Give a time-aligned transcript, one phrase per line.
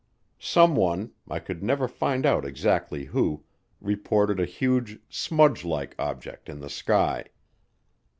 [0.39, 3.43] Someone, I could never find out exactly who,
[3.79, 7.25] reported a huge "smudge like" object in the sky.